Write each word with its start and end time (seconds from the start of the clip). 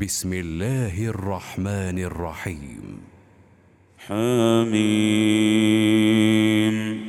بسم 0.00 0.32
الله 0.32 1.06
الرحمن 1.08 1.98
الرحيم 1.98 2.98
حميم 4.08 7.00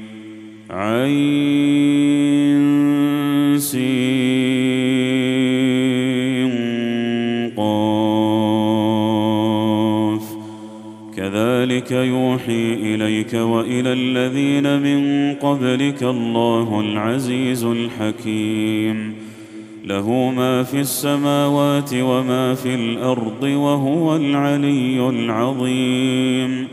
عين 0.69 3.59
سينقاف 3.59 4.67
قاف 7.57 10.33
كذلك 11.17 11.91
يوحي 11.91 12.73
إليك 12.73 13.33
وإلى 13.33 13.93
الذين 13.93 14.79
من 14.81 15.33
قبلك 15.35 16.03
الله 16.03 16.79
العزيز 16.81 17.63
الحكيم 17.63 19.22
له 19.83 20.31
ما 20.31 20.63
في 20.63 20.79
السماوات 20.81 21.89
وما 21.93 22.55
في 22.55 22.75
الارض 22.75 23.43
وهو 23.43 24.15
العلي 24.15 25.09
العظيم 25.09 26.67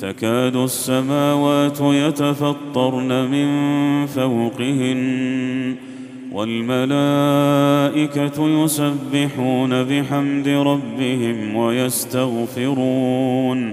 تكاد 0.00 0.56
السماوات 0.56 1.80
يتفطرن 1.80 3.24
من 3.30 3.48
فوقهن 4.06 5.08
والملائكه 6.32 8.48
يسبحون 8.64 9.82
بحمد 9.84 10.48
ربهم 10.48 11.56
ويستغفرون 11.56 13.72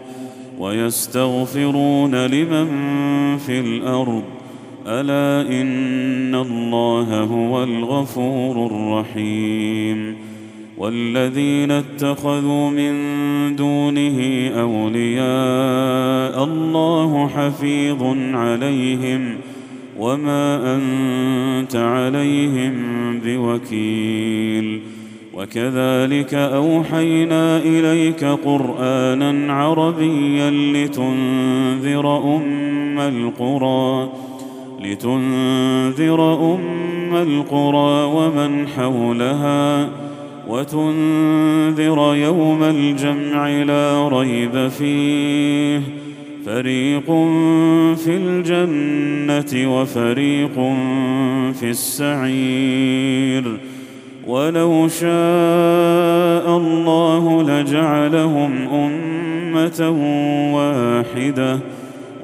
ويستغفرون 0.59 2.15
لمن 2.15 2.67
في 3.45 3.59
الارض 3.59 4.23
الا 4.87 5.61
ان 5.61 6.35
الله 6.35 7.21
هو 7.23 7.63
الغفور 7.63 8.65
الرحيم 8.65 10.15
والذين 10.77 11.71
اتخذوا 11.71 12.69
من 12.69 12.93
دونه 13.55 14.47
اولياء 14.49 16.43
الله 16.43 17.27
حفيظ 17.27 18.03
عليهم 18.33 19.29
وما 19.99 20.75
انت 20.75 21.75
عليهم 21.75 22.73
بوكيل 23.25 24.81
وكذلك 25.33 26.33
اوحينا 26.33 27.57
اليك 27.57 28.23
قرانا 28.23 29.53
عربيا 29.53 30.51
لتنذر 30.51 32.17
ام 32.35 32.99
القرى 32.99 34.09
لتنذر 34.91 36.33
أم 36.53 37.15
القرى 37.15 38.03
ومن 38.13 38.67
حولها 38.67 39.89
وتنذر 40.47 42.15
يوم 42.15 42.63
الجمع 42.63 43.49
لا 43.49 44.07
ريب 44.07 44.67
فيه 44.67 45.81
فريق 46.45 47.05
في 47.95 48.07
الجنة 48.17 49.79
وفريق 49.81 50.53
في 51.53 51.69
السعير 51.69 53.57
ولو 54.27 54.87
شاء 54.87 56.57
الله 56.57 57.43
لجعلهم 57.43 58.51
أمة 58.73 59.89
واحدة 60.53 61.57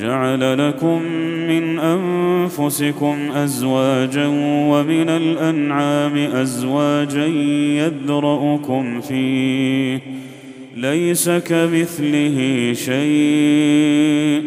جعل 0.00 0.68
لكم 0.68 1.02
من 1.48 1.78
انفسكم 1.78 3.16
ازواجا 3.34 4.26
ومن 4.70 5.08
الانعام 5.08 6.16
ازواجا 6.16 7.26
يذرؤكم 7.78 9.00
فيه 9.00 10.00
ليس 10.76 11.28
كمثله 11.30 12.70
شيء 12.72 14.42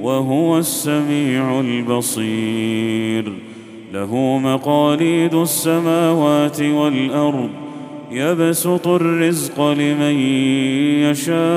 وهو 0.00 0.58
السميع 0.58 1.60
البصير 1.60 3.24
له 3.94 4.38
مقاليد 4.38 5.34
السماوات 5.34 6.62
والارض 6.62 7.48
يبسط 8.12 8.86
الرزق 8.88 9.60
لمن 9.70 10.18
يشاء 11.10 11.56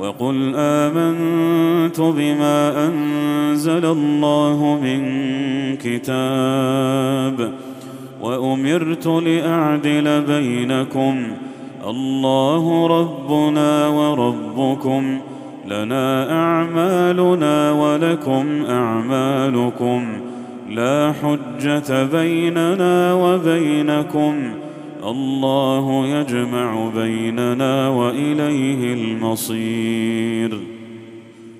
وقل 0.00 0.52
آمنت 0.56 2.00
بما 2.00 2.86
أنزل 2.86 3.86
الله 3.86 4.78
من 4.82 5.02
كتاب 5.76 7.54
وأمرت 8.22 9.06
لأعدل 9.06 10.20
بينكم 10.20 11.16
الله 11.86 12.86
ربنا 12.86 13.88
وربكم 13.88 15.18
لنا 15.68 16.32
أعمالنا 16.32 17.72
ولكم 17.72 18.46
أعمالكم 18.68 20.06
لا 20.70 21.12
حجة 21.22 22.04
بيننا 22.04 23.12
وبينكم 23.14 24.34
ۖ 24.36 24.59
الله 25.04 26.06
يجمع 26.06 26.88
بيننا 26.96 27.88
واليه 27.88 28.94
المصير 28.94 30.58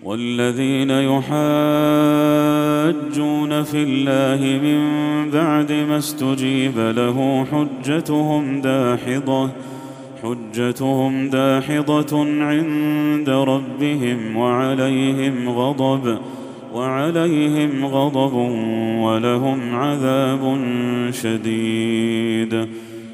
والذين 0.03 0.91
يحاجون 0.91 3.63
في 3.63 3.83
الله 3.83 4.59
من 4.69 4.79
بعد 5.31 5.73
ما 5.89 5.99
استجيب 5.99 6.79
له 6.79 7.47
حجتهم 7.53 8.61
داحضه 8.61 9.51
حجتهم 10.23 11.31
داحضه 11.31 12.43
عند 12.45 13.31
ربهم 13.31 14.37
وعليهم 14.37 15.49
غضب 15.49 16.19
وعليهم 16.75 17.85
غضب 17.87 18.35
ولهم 19.03 19.75
عذاب 19.75 20.59
شديد 21.11 22.67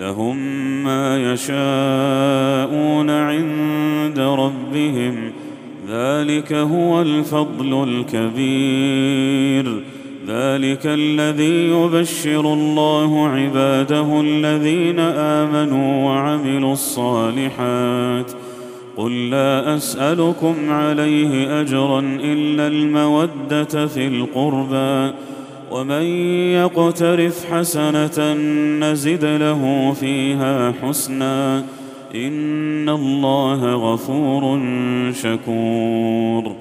لهم 0.00 0.36
ما 0.84 1.32
يشاءون 1.32 3.10
عند 3.10 4.18
ربهم 4.18 5.14
ذلك 5.88 6.52
هو 6.52 7.02
الفضل 7.02 7.88
الكبير 7.88 9.82
ذلك 10.28 10.86
الذي 10.86 11.68
يبشر 11.70 12.52
الله 12.52 13.28
عباده 13.28 14.20
الذين 14.20 14.98
امنوا 15.18 16.04
وعملوا 16.10 16.72
الصالحات 16.72 18.32
قل 18.96 19.30
لا 19.30 19.76
اسالكم 19.76 20.54
عليه 20.68 21.60
اجرا 21.60 22.00
الا 22.20 22.66
الموده 22.66 23.86
في 23.86 24.06
القربى 24.08 25.12
ومن 25.72 26.02
يقترف 26.54 27.44
حسنه 27.52 28.34
نزد 28.90 29.24
له 29.24 29.92
فيها 30.00 30.72
حسنا 30.82 31.64
ان 32.14 32.88
الله 32.88 33.92
غفور 33.92 34.60
شكور 35.12 36.52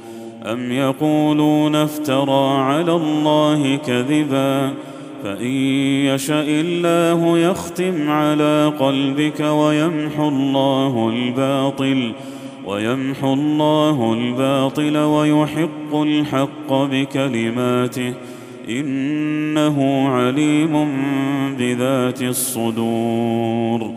ام 0.45 0.71
يقولون 0.71 1.75
افترى 1.75 2.57
على 2.61 2.91
الله 2.95 3.75
كذبا 3.75 4.71
فان 5.23 5.47
يشا 6.05 6.41
الله 6.47 7.37
يختم 7.37 8.09
على 8.09 8.73
قلبك 8.79 9.39
ويمحو 9.39 10.27
الله 10.29 11.09
الباطل 11.15 12.11
ويمحو 12.65 13.33
الله 13.33 14.13
الباطل 14.13 14.97
ويحق 14.97 15.95
الحق 15.95 16.73
بكلماته 16.73 18.13
انه 18.69 20.09
عليم 20.09 20.87
بذات 21.59 22.21
الصدور 22.21 23.91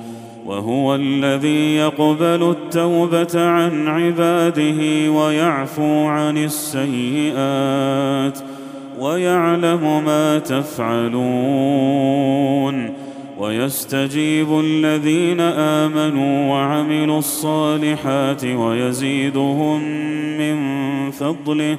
وهو 0.47 0.95
الذي 0.95 1.77
يقبل 1.77 2.51
التوبه 2.57 3.31
عن 3.41 3.89
عباده 3.89 5.11
ويعفو 5.11 6.07
عن 6.07 6.39
السيئات 6.45 8.39
ويعلم 8.99 10.05
ما 10.05 10.39
تفعلون 10.39 12.95
ويستجيب 13.39 14.61
الذين 14.61 15.41
امنوا 15.61 16.51
وعملوا 16.51 17.19
الصالحات 17.19 18.45
ويزيدهم 18.45 19.83
من 20.39 20.57
فضله 21.11 21.79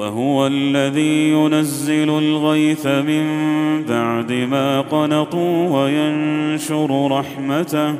وهو 0.00 0.46
الذي 0.46 1.30
ينزل 1.32 2.10
الغيث 2.10 2.86
من 2.86 3.24
بعد 3.88 4.32
ما 4.32 4.80
قنطوا 4.80 5.82
وينشر 5.84 7.06
رحمته 7.18 7.94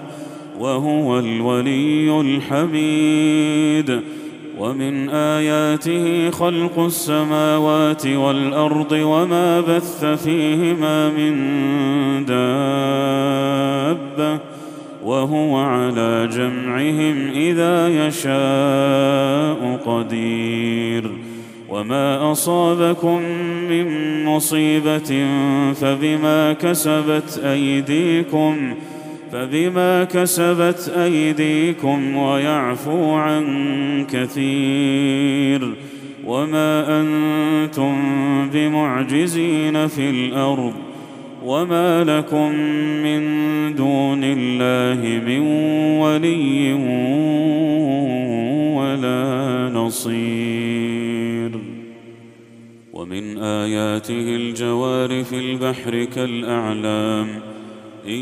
وهو 0.61 1.19
الولي 1.19 2.21
الحميد 2.21 4.00
ومن 4.59 5.09
اياته 5.09 6.30
خلق 6.30 6.78
السماوات 6.78 8.07
والارض 8.07 8.92
وما 8.92 9.61
بث 9.61 10.04
فيهما 10.04 11.09
من 11.11 11.35
دابه 12.25 14.40
وهو 15.04 15.57
على 15.57 16.28
جمعهم 16.33 17.30
اذا 17.30 18.07
يشاء 18.07 19.80
قدير 19.87 21.11
وما 21.71 22.33
اصابكم 22.33 23.17
من 23.69 23.89
مصيبه 24.25 25.27
فبما 25.73 26.53
كسبت 26.53 27.41
ايديكم 27.45 28.55
فبما 29.33 30.05
كسبت 30.05 30.93
ايديكم 30.99 32.17
ويعفو 32.17 33.15
عن 33.15 33.45
كثير 34.12 35.75
وما 36.27 37.00
انتم 37.00 37.95
بمعجزين 38.55 39.87
في 39.87 40.11
الارض 40.11 40.73
وما 41.45 42.05
لكم 42.05 42.53
من 43.09 43.21
دون 43.75 44.21
الله 44.25 45.03
من 45.27 45.41
ولي 46.00 46.73
ولا 48.79 49.71
نصير 49.75 51.10
ومن 53.00 53.38
آياته 53.38 54.37
الجوار 54.37 55.25
في 55.25 55.38
البحر 55.38 56.04
كالأعلام 56.04 57.26
إن 58.07 58.21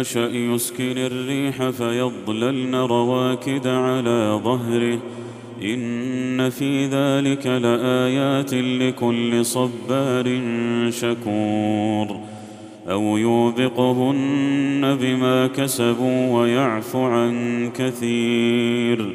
يشأ 0.00 0.28
يسكن 0.36 0.98
الريح 0.98 1.68
فيضللن 1.70 2.74
رواكد 2.74 3.66
على 3.66 4.40
ظهره 4.44 4.98
إن 5.62 6.50
في 6.50 6.86
ذلك 6.86 7.46
لآيات 7.46 8.54
لكل 8.54 9.44
صبار 9.44 10.40
شكور 10.90 12.16
أو 12.90 13.16
يوبقهن 13.16 14.96
بما 15.00 15.46
كسبوا 15.46 16.30
ويعفو 16.40 16.98
عن 17.04 17.70
كثير 17.76 19.14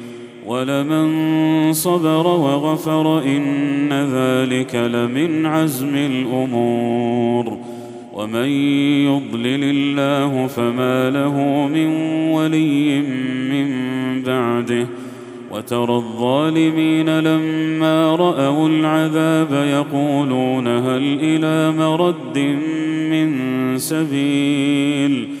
ولمن 0.47 1.11
صبر 1.73 2.27
وغفر 2.27 3.23
ان 3.23 3.89
ذلك 3.93 4.75
لمن 4.75 5.45
عزم 5.45 5.95
الامور 5.95 7.57
ومن 8.13 8.49
يضلل 9.05 9.63
الله 9.63 10.47
فما 10.47 11.09
له 11.09 11.67
من 11.67 11.87
ولي 12.31 12.99
من 13.51 13.65
بعده 14.21 14.87
وترى 15.51 15.95
الظالمين 15.95 17.19
لما 17.19 18.15
راوا 18.15 18.67
العذاب 18.69 19.51
يقولون 19.51 20.67
هل 20.67 21.19
الى 21.23 21.73
مرد 21.77 22.57
من 23.11 23.51
سبيل 23.77 25.40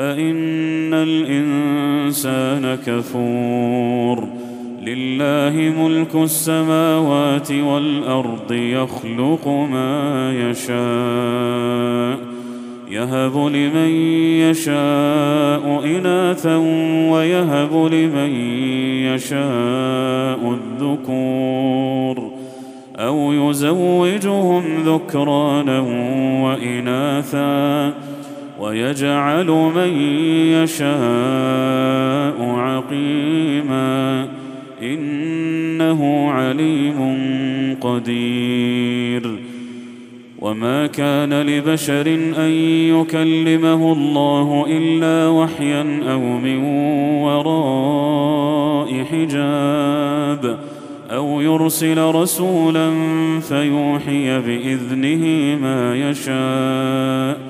فان 0.00 0.94
الانسان 0.94 2.78
كفور 2.86 4.28
لله 4.82 5.72
ملك 5.82 6.14
السماوات 6.14 7.52
والارض 7.52 8.52
يخلق 8.52 9.48
ما 9.48 10.32
يشاء 10.34 12.18
يهب 12.90 13.36
لمن 13.36 13.88
يشاء 14.50 15.80
اناثا 15.84 16.56
ويهب 17.12 17.74
لمن 17.94 18.30
يشاء 19.14 20.54
الذكور 20.80 22.30
او 22.98 23.32
يزوجهم 23.32 24.62
ذكرانا 24.86 25.80
واناثا 26.42 27.92
ويجعل 28.60 29.46
من 29.46 29.96
يشاء 30.52 32.36
عقيما 32.40 34.28
انه 34.82 36.30
عليم 36.30 36.94
قدير 37.80 39.22
وما 40.40 40.86
كان 40.86 41.42
لبشر 41.42 42.06
ان 42.38 42.50
يكلمه 43.00 43.92
الله 43.92 44.66
الا 44.68 45.28
وحيا 45.28 46.00
او 46.12 46.20
من 46.20 46.58
وراء 47.22 49.04
حجاب 49.12 50.58
او 51.10 51.40
يرسل 51.40 51.98
رسولا 51.98 52.90
فيوحي 53.40 54.40
باذنه 54.40 55.56
ما 55.62 56.10
يشاء 56.10 57.49